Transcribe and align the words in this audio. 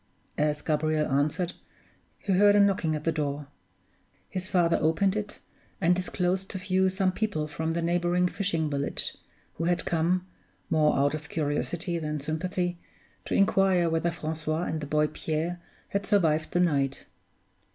As 0.39 0.63
Gabriel 0.63 1.05
answered 1.11 1.53
he 2.17 2.33
heard 2.33 2.55
a 2.55 2.59
knocking 2.59 2.95
at 2.95 3.03
the 3.03 3.11
door. 3.11 3.45
His 4.29 4.47
father 4.47 4.79
opened 4.81 5.15
it, 5.15 5.37
and 5.79 5.95
disclosed 5.95 6.49
to 6.49 6.57
view 6.57 6.89
some 6.89 7.11
people 7.11 7.47
from 7.47 7.73
the 7.73 7.83
neighboring 7.83 8.27
fishing 8.27 8.67
village, 8.67 9.15
who 9.57 9.65
had 9.65 9.85
come 9.85 10.25
more 10.71 10.97
out 10.97 11.13
of 11.13 11.29
curiosity 11.29 11.99
than 11.99 12.19
sympathy 12.19 12.79
to 13.25 13.35
inquire 13.35 13.91
whether 13.91 14.09
Francois 14.09 14.63
and 14.63 14.81
the 14.81 14.87
boy 14.87 15.05
Pierre 15.05 15.61
had 15.89 16.07
survived 16.07 16.49
the 16.49 16.59
night. 16.61 17.05